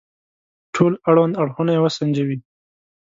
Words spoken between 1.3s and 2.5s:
اړخونه يې وسنجوي.